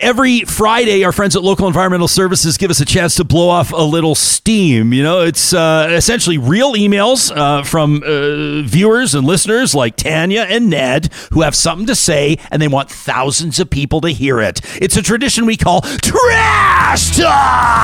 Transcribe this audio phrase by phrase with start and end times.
[0.00, 3.72] every Friday, our friends at Local Environmental Services give us a chance to blow off
[3.72, 4.92] a little steam.
[4.92, 10.44] You know, it's uh, essentially real emails uh, from uh, viewers and listeners like Tania
[10.44, 14.40] and Ned who have something to say and they want thousands of people to hear
[14.40, 14.60] it.
[14.80, 17.79] It's a tradition we call Trash Talk.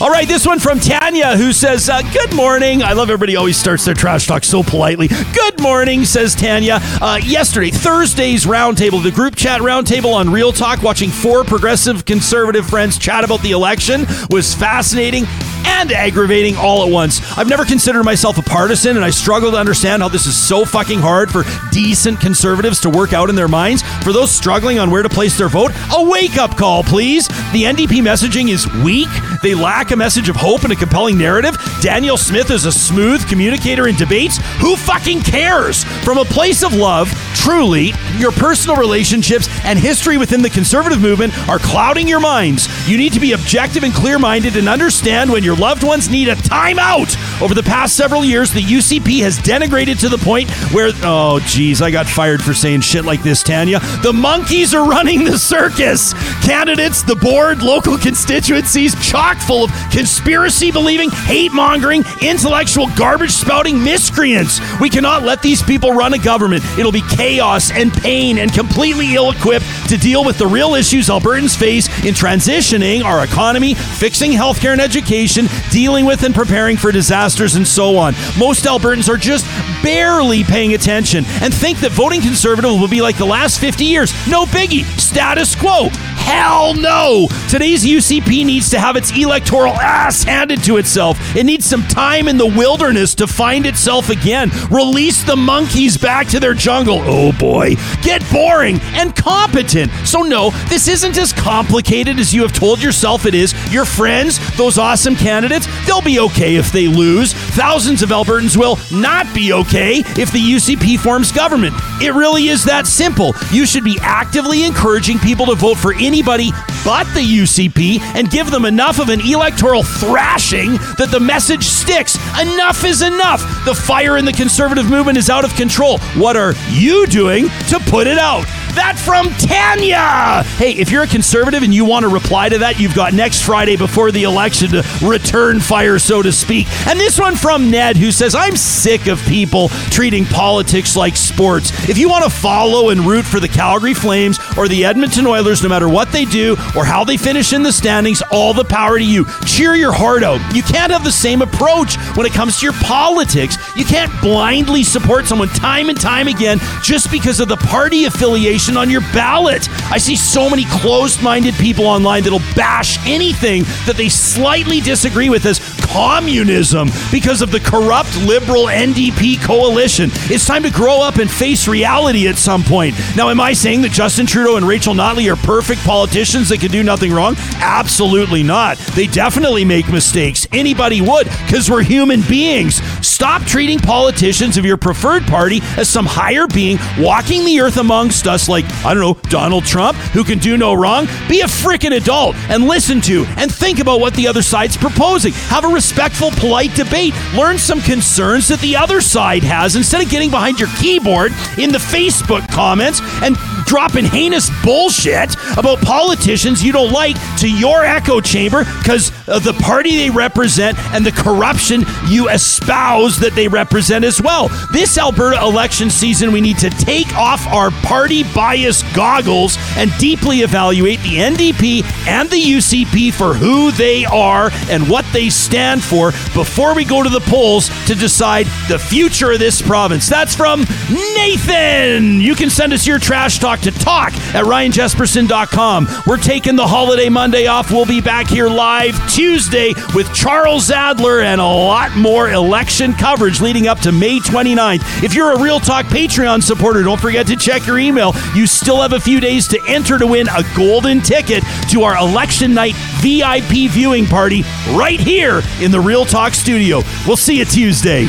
[0.00, 2.82] All right, this one from Tania, who says, uh, Good morning.
[2.82, 5.08] I love everybody always starts their trash talk so politely.
[5.08, 6.78] Good morning, says Tania.
[7.02, 12.66] Uh, yesterday, Thursday's roundtable, the group chat roundtable on Real Talk, watching four progressive conservative
[12.66, 15.24] friends chat about the election was fascinating
[15.70, 17.20] and aggravating all at once.
[17.38, 20.64] I've never considered myself a partisan, and I struggle to understand how this is so
[20.64, 23.82] fucking hard for decent conservatives to work out in their minds.
[24.02, 27.28] For those struggling on where to place their vote, a wake up call, please.
[27.52, 29.08] The NDP messaging is weak.
[29.42, 31.56] They lack a message of hope and a compelling narrative.
[31.80, 34.38] Danielle Smith is a smooth communicator in debates.
[34.58, 35.84] Who fucking cares?
[36.04, 41.32] From a place of love, truly, your personal relationships and history within the conservative movement
[41.48, 42.68] are clouding your minds.
[42.88, 46.28] You need to be objective and clear minded and understand when your loved ones need
[46.28, 47.14] a timeout.
[47.42, 51.82] Over the past several years, the UCP has denigrated to the point where, oh, geez,
[51.82, 53.78] I got fired for saying shit like this, Tania.
[54.02, 56.14] The monkeys are running the circus.
[56.42, 63.82] Candidates, the board, local constituencies, chock full of conspiracy believing, hate mongering, intellectual garbage spouting
[63.82, 64.60] miscreants.
[64.80, 66.64] We cannot let these people run a government.
[66.78, 71.08] It'll be chaos and pain and completely ill equipped to deal with the real issues
[71.08, 76.92] Albertans face in transitioning our economy, fixing healthcare and education, dealing with and preparing for
[76.92, 78.14] disasters, and so on.
[78.38, 79.44] Most Albertans are just
[79.82, 84.12] barely paying attention and think that voting conservative will be like the last 50 years.
[84.28, 85.88] No biggie, status quo.
[86.30, 87.26] Hell no!
[87.48, 91.18] Today's UCP needs to have its electoral ass handed to itself.
[91.34, 94.48] It needs some time in the wilderness to find itself again.
[94.70, 97.00] Release the monkeys back to their jungle.
[97.02, 97.74] Oh boy.
[98.02, 99.90] Get boring and competent.
[100.04, 103.52] So, no, this isn't as complicated as you have told yourself it is.
[103.72, 107.32] Your friends, those awesome candidates, they'll be okay if they lose.
[107.32, 111.74] Thousands of Albertans will not be okay if the UCP forms government.
[112.00, 113.34] It really is that simple.
[113.52, 116.50] You should be actively encouraging people to vote for anybody
[116.84, 122.16] but the UCP and give them enough of an electoral thrashing that the message sticks.
[122.40, 123.42] Enough is enough.
[123.64, 125.98] The fire in the conservative movement is out of control.
[126.16, 128.46] What are you doing to put it out?
[128.74, 130.44] That from Tania.
[130.56, 133.42] Hey, if you're a conservative and you want to reply to that, you've got next
[133.42, 136.66] Friday before the election to return fire, so to speak.
[136.86, 141.70] And this one from Ned, who says, I'm sick of people treating politics like sports.
[141.88, 145.62] If you want to follow and root for the Calgary Flames or the Edmonton Oilers,
[145.62, 148.98] no matter what they do or how they finish in the standings, all the power
[148.98, 149.26] to you.
[149.46, 150.40] Cheer your heart out.
[150.54, 153.56] You can't have the same approach when it comes to your politics.
[153.76, 158.69] You can't blindly support someone time and time again just because of the party affiliation
[158.76, 159.68] on your ballot.
[159.90, 165.28] I see so many closed minded people online that'll bash anything that they slightly disagree
[165.28, 170.10] with as communism because of the corrupt liberal NDP coalition.
[170.30, 172.94] It's time to grow up and face reality at some point.
[173.16, 176.70] Now, am I saying that Justin Trudeau and Rachel Notley are perfect politicians that can
[176.70, 177.34] do nothing wrong?
[177.60, 178.78] Absolutely not.
[178.94, 180.46] They definitely make mistakes.
[180.52, 182.80] Anybody would because we're human beings.
[183.20, 188.26] Stop treating politicians of your preferred party as some higher being walking the earth amongst
[188.26, 191.04] us like, I don't know, Donald Trump, who can do no wrong.
[191.28, 195.34] Be a freaking adult and listen to and think about what the other side's proposing.
[195.34, 197.12] Have a respectful, polite debate.
[197.34, 201.72] Learn some concerns that the other side has instead of getting behind your keyboard in
[201.72, 203.36] the Facebook comments and
[203.66, 209.52] dropping heinous bullshit about politicians you don't like to your echo chamber because of the
[209.54, 214.48] party they represent and the corruption you espouse that they represent as well.
[214.70, 220.38] This Alberta election season, we need to take off our party bias goggles and deeply
[220.38, 226.10] evaluate the NDP and the UCP for who they are and what they stand for
[226.34, 230.08] before we go to the polls to decide the future of this province.
[230.08, 232.20] That's from Nathan.
[232.20, 235.88] You can send us your trash talk to talk at ryanjespersen.com.
[236.06, 237.70] We're taking the holiday Monday off.
[237.70, 243.42] We'll be back here live Tuesday with Charles Adler and a lot more election coverage
[243.42, 245.04] leading up to May 29th.
[245.04, 248.14] If you're a Real Talk Patreon supporter, don't forget to check your email.
[248.34, 251.98] You still have a few days to enter to win a golden ticket to our
[251.98, 256.80] election night VIP viewing party right here in the Real Talk studio.
[257.06, 258.06] We'll see you Tuesday.